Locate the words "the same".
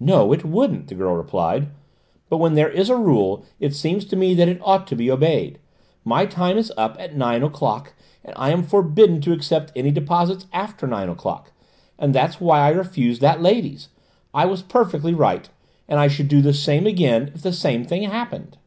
16.42-16.84, 17.42-17.84